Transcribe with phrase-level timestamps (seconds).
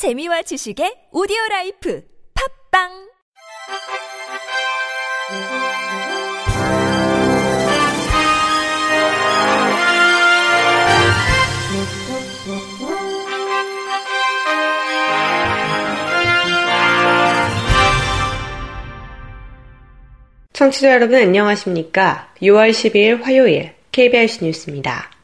[0.00, 2.02] 재미와 지식의 오디오 라이프
[2.72, 2.88] 팝빵
[20.54, 22.32] 청취자 여러분 안녕하십니까?
[22.40, 25.19] 6월 12일 화요일 KBS 뉴스입니다.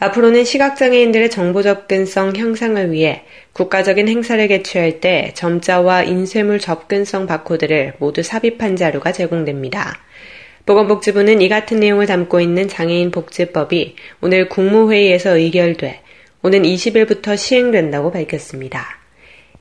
[0.00, 8.22] 앞으로는 시각장애인들의 정보 접근성 향상을 위해 국가적인 행사를 개최할 때 점자와 인쇄물 접근성 바코드를 모두
[8.22, 9.98] 삽입한 자료가 제공됩니다.
[10.66, 16.00] 보건복지부는 이 같은 내용을 담고 있는 장애인 복지법이 오늘 국무회의에서 의결돼
[16.42, 18.86] 오는 20일부터 시행된다고 밝혔습니다.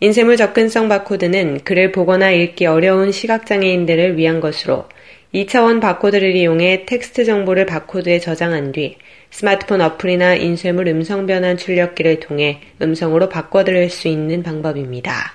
[0.02, 4.86] 인쇄물 접근성 바코드는 글을 보거나 읽기 어려운 시각장애인들을 위한 것으로
[5.34, 8.98] 2차원 바코드를 이용해 텍스트 정보를 바코드에 저장한 뒤
[9.30, 15.34] 스마트폰 어플이나 인쇄물 음성 변환 출력기를 통해 음성으로 바꿔들을 수 있는 방법입니다.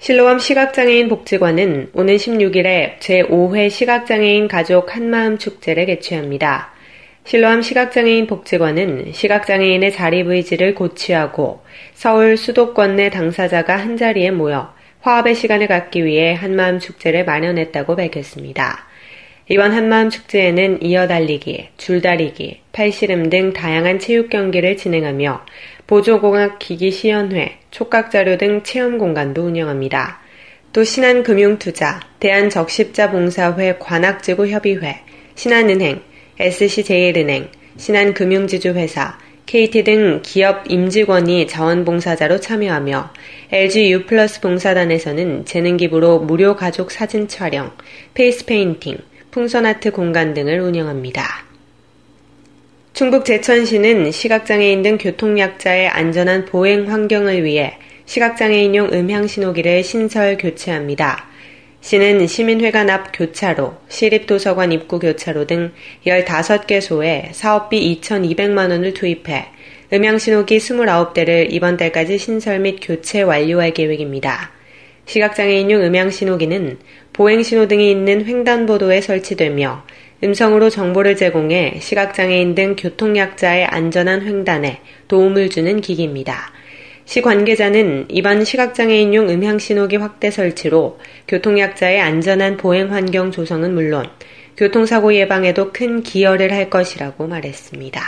[0.00, 6.72] 실로암 시각장애인 복지관은 오는 16일에 제5회 시각장애인 가족 한마음 축제를 개최합니다.
[7.24, 11.60] 실로암 시각장애인 복지관은 시각장애인의 자립 의지를 고취하고
[11.92, 18.86] 서울 수도권 내 당사자가 한자리에 모여 화합의 시간을 갖기 위해 한마음 축제를 마련했다고 밝혔습니다.
[19.48, 25.44] 이번 한마음 축제에는 이어달리기, 줄다리기, 팔씨름 등 다양한 체육 경기를 진행하며
[25.86, 30.20] 보조공학 기기 시연회, 촉각자료 등 체험 공간도 운영합니다.
[30.72, 35.00] 또 신한금융투자, 대한적십자봉사회 관악지구협의회,
[35.34, 36.00] 신한은행,
[36.38, 39.18] SC제일은행, 신한금융지주회사,
[39.50, 43.10] KT 등 기업 임직원이 자원봉사자로 참여하며
[43.50, 47.72] LG U 플러스 봉사단에서는 재능기부로 무료 가족 사진 촬영,
[48.14, 48.98] 페이스 페인팅,
[49.32, 51.24] 풍선아트 공간 등을 운영합니다.
[52.92, 61.28] 충북 제천시는 시각장애인 등 교통약자의 안전한 보행 환경을 위해 시각장애인용 음향신호기를 신설 교체합니다.
[61.80, 65.72] 시는 시민회관 앞 교차로, 시립도서관 입구 교차로 등
[66.06, 69.46] 15개소에 사업비 2,200만 원을 투입해
[69.92, 74.52] 음향신호기 29대를 이번 달까지 신설 및 교체 완료할 계획입니다.
[75.06, 76.78] 시각장애인용 음향신호기는
[77.14, 79.84] 보행신호 등이 있는 횡단보도에 설치되며
[80.22, 86.52] 음성으로 정보를 제공해 시각장애인 등 교통약자의 안전한 횡단에 도움을 주는 기기입니다.
[87.10, 94.08] 시 관계자는 이번 시각장애인용 음향신호기 확대 설치로 교통약자의 안전한 보행 환경 조성은 물론
[94.56, 98.00] 교통사고 예방에도 큰 기여를 할 것이라고 말했습니다.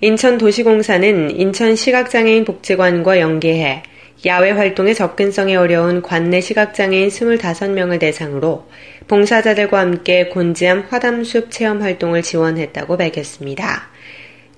[0.00, 3.84] 인천도시공사는 인천 시각장애인 복지관과 연계해
[4.26, 8.66] 야외 활동에 접근성이 어려운 관내 시각장애인 25명을 대상으로
[9.06, 13.93] 봉사자들과 함께 곤지암 화담숲 체험 활동을 지원했다고 밝혔습니다.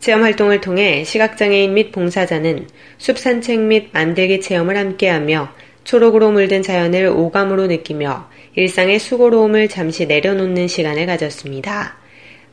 [0.06, 5.52] 체험 활동을 통해 시각장애인 및 봉사자는 숲 산책 및 만들기 체험을 함께하며
[5.82, 11.96] 초록으로 물든 자연을 오감으로 느끼며 일상의 수고로움을 잠시 내려놓는 시간을 가졌습니다.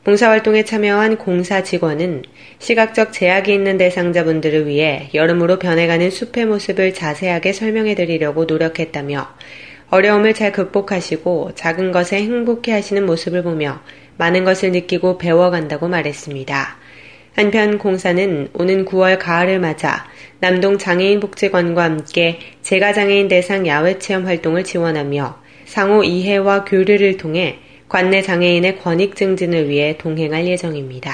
[0.03, 2.23] 봉사활동에 참여한 공사 직원은
[2.57, 9.27] 시각적 제약이 있는 대상자분들을 위해 여름으로 변해가는 숲의 모습을 자세하게 설명해 드리려고 노력했다며
[9.91, 13.79] 어려움을 잘 극복하시고 작은 것에 행복해 하시는 모습을 보며
[14.17, 16.81] 많은 것을 느끼고 배워간다고 말했습니다.
[17.35, 20.05] 한편 공사는 오는 9월 가을을 맞아
[20.39, 27.57] 남동 장애인 복지관과 함께 재가장애인 대상 야외 체험 활동을 지원하며 상호 이해와 교류를 통해
[27.89, 31.11] 관내 장애인의 권익 증진을 위해 동행할 예정입니다.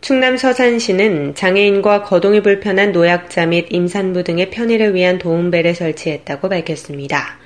[0.00, 7.38] 충남 서산시는 장애인과 거동이 불편한 노약자 및 임산부 등의 편의를 위한 도움배를 설치했다고 밝혔습니다.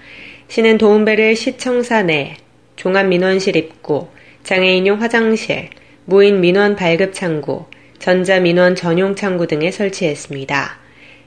[0.49, 2.37] 시는 도움배를 시청사 내
[2.77, 4.09] 종합민원실 입구,
[4.43, 5.69] 장애인용 화장실,
[6.09, 7.65] 무인 민원 발급 창구,
[7.99, 10.79] 전자 민원 전용 창구 등에 설치했습니다.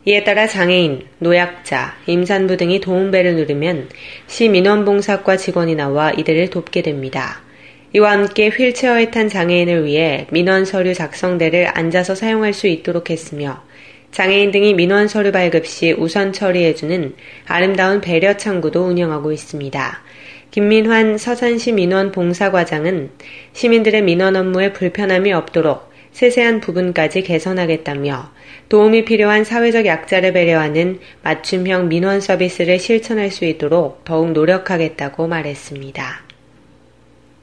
[0.05, 3.89] 이에 따라 장애인, 노약자, 임산부 등이 도움배를 누르면
[4.27, 7.41] 시 민원봉사과 직원이 나와 이들을 돕게 됩니다.
[7.91, 13.61] 이와 함께 휠체어에 탄 장애인을 위해 민원 서류 작성대를 앉아서 사용할 수 있도록 했으며
[14.11, 17.15] 장애인 등이 민원 서류 발급 시 우선 처리해주는
[17.47, 20.03] 아름다운 배려 창구도 운영하고 있습니다.
[20.51, 23.11] 김민환 서산시 민원 봉사과장은
[23.53, 28.31] 시민들의 민원 업무에 불편함이 없도록 세세한 부분까지 개선하겠다며
[28.67, 36.23] 도움이 필요한 사회적 약자를 배려하는 맞춤형 민원 서비스를 실천할 수 있도록 더욱 노력하겠다고 말했습니다.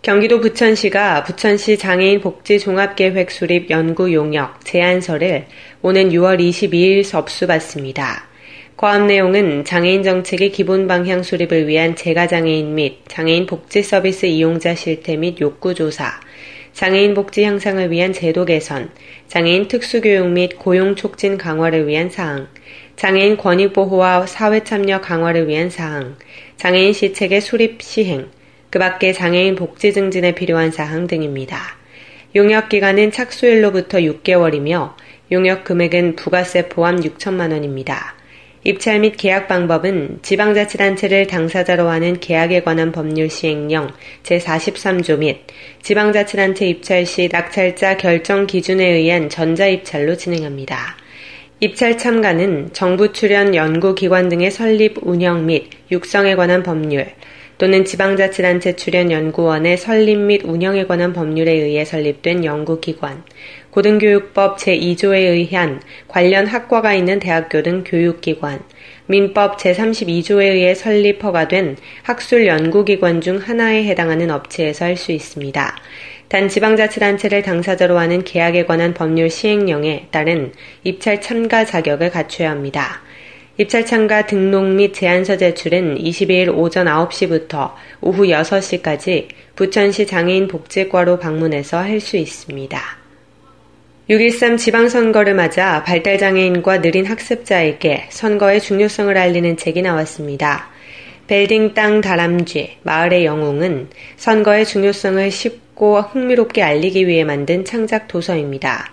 [0.03, 5.47] 경기도 부천시가 부천시 장애인 복지 종합계획 수립 연구 용역 제안서를
[5.83, 8.29] 오는 6월 22일 접수받습니다.
[8.77, 15.17] 과업 내용은 장애인 정책의 기본 방향 수립을 위한 재가장애인 및 장애인 복지 서비스 이용자 실태
[15.17, 16.21] 및 욕구 조사,
[16.75, 18.91] 장애인 복지 향상을 위한 제도 개선,
[19.29, 22.49] 장애인 특수교육 및 고용 촉진 강화를 위한 사항,
[22.97, 26.17] 장애인 권익 보호와 사회 참여 강화를 위한 사항,
[26.59, 28.29] 장애인 시책의 수립 시행,
[28.69, 31.79] 그 밖에 장애인 복지 증진에 필요한 사항 등입니다.
[32.35, 34.97] 용역 기간은 착수일로부터 6개월이며
[35.33, 38.16] 용역 금액은 부가세 포함 6천만 원입니다.
[38.69, 43.93] 입찰 및 계약 방법은 지방자치단체를 당사자로 하는 계약에 관한 법률 시행령
[44.25, 45.39] 제43조 및
[45.83, 50.97] 지방자치단체 입찰 시 낙찰자 결정 기준에 의한 전자입찰로 진행합니다.
[51.61, 57.07] 입찰 참가는 정부 출연 연구기관 등의 설립, 운영 및 육성에 관한 법률,
[57.59, 63.25] 또는 지방자치단체 출연 연구원의 설립 및 운영에 관한 법률에 의해 설립된 연구기관,
[63.71, 68.61] 고등교육법 제2조에 의한 관련 학과가 있는 대학교 등 교육기관,
[69.07, 75.77] 민법 제32조에 의해 설립 허가된 학술 연구기관 중 하나에 해당하는 업체에서 할 수 있습니다.
[76.29, 80.53] 단 지방자치단체를 당사자로 하는 계약에 관한 법률 시행령에 따른
[80.83, 83.03] 입찰 참가 자격을 갖춰야 합니다.
[83.59, 87.73] 입찰 참가 등록 및 제안서 제출은 22일 오전 9시부터
[88.03, 92.79] 오후 6시까지 부천시 장애인 복지과로 방문해서 할 수 있습니다.
[94.11, 100.69] 6.13 지방선거를 맞아 발달장애인과 느린 학습자에게 선거의 중요성을 알리는 책이 나왔습니다.
[101.27, 108.91] 벨딩 땅 다람쥐, 마을의 영웅은 선거의 중요성을 쉽고 흥미롭게 알리기 위해 만든 창작 도서입니다.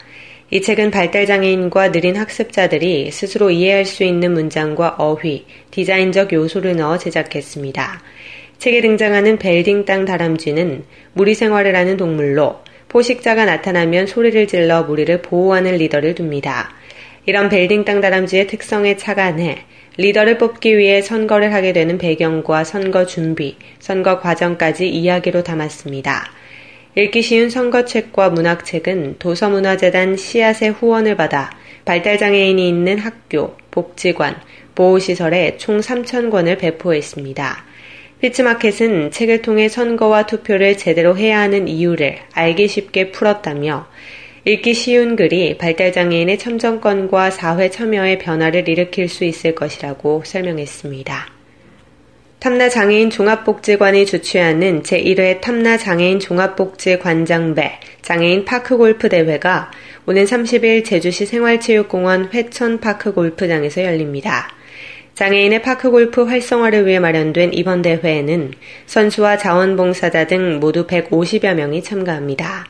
[0.50, 8.02] 이 책은 발달장애인과 느린 학습자들이 스스로 이해할 수 있는 문장과 어휘, 디자인적 요소를 넣어 제작했습니다.
[8.60, 15.78] 책에 등장하는 벨딩 땅 다람쥐는 무리 생활을 하는 동물로 포식자가 나타나면 소리를 질러 무리를 보호하는
[15.78, 16.70] 리더를 둡니다.
[17.26, 19.58] 이런 벨딩 땅 다람쥐의 특성에 착안해
[19.98, 26.32] 리더를 뽑기 위해 선거를 하게 되는 배경과 선거 준비, 선거 과정까지 이야기로 담았습니다.
[26.96, 31.50] 읽기 쉬운 선거책과 문학책은 도서문화재단 씨앗의 후원을 받아
[31.86, 34.36] 발달장애인이 있는 학교, 복지관,
[34.76, 37.66] 보호시설에 총 3,000권을 배포했습니다.
[38.22, 43.88] 피츠마켓은 책을 통해 선거와 투표를 제대로 해야 하는 이유를 알기 쉽게 풀었다며
[44.46, 51.33] 읽기 쉬운 글이 발달장애인의 참정권과 사회 참여의 변화를 일으킬 수 있을 것이라고 설명했습니다.
[52.44, 59.72] 탐나장애인 종합복지관이 주최하는 제1회 탐나장애인 종합복지관장배 장애인 파크골프 대회가
[60.06, 64.50] 오는 30일 제주시 생활체육공원 회천파크 골프장에서 열립니다.
[65.14, 68.52] 장애인의 파크골프 활성화를 위해 마련된 이번 대회에는
[68.88, 72.68] 선수와 자원봉사자 등 모두 150여 명이 참가합니다.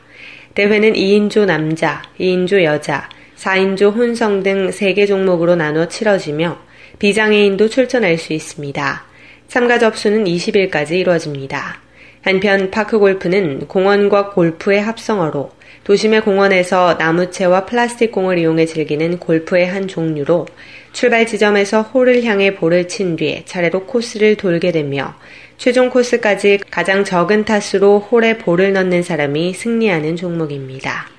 [0.54, 6.60] 대회는 2인조 남자, 2인조 여자, 4인조 혼성 등 3개 종목으로 나눠 치러지며
[7.00, 9.13] 비장애인도 출전할 수 있습니다.
[9.48, 11.80] 참가 접수는 20일까지 이루어집니다.
[12.22, 15.50] 한편 파크 골프는 공원과 골프의 합성어로
[15.84, 20.46] 도심의 공원에서 나무채와 플라스틱 공을 이용해 즐기는 골프의 한 종류로
[20.92, 25.14] 출발 지점에서 홀을 향해 볼을 친 뒤에 차례로 코스를 돌게 되며
[25.58, 31.13] 최종 코스까지 가장 적은 타수로 홀에 볼을 넣는 사람이 승리하는 종목입니다.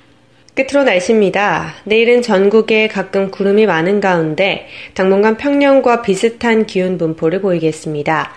[0.56, 1.76] 끝으로 날씨입니다.
[1.84, 8.32] 내일은 전국에 가끔 구름이 많은 가운데 당분간 평년과 비슷한 기온 분포를 보이겠습니다.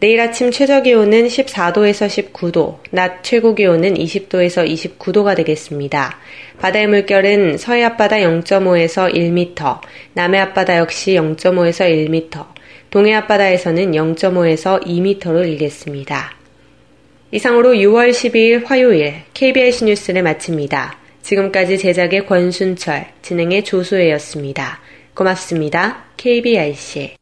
[0.00, 6.16] 내일 아침 최저 기온은 14도에서 19도, 낮 최고 기온은 20도에서 29도가 되겠습니다.
[6.58, 9.80] 바다의 물결은 서해 앞바다 0.5에서 1m,
[10.14, 12.46] 남해 앞바다 역시 0.5에서 1m,
[12.88, 16.32] 동해 앞바다에서는 0.5에서 2m로 일겠습니다.
[17.32, 20.99] 이상으로 6월 12일 화요일 KBS 뉴스를 마칩니다.
[21.22, 24.80] 지금까지 제작의 권순철, 진행의 조소혜였습니다.
[25.14, 26.04] 고맙습니다.
[26.16, 27.16] KBRC.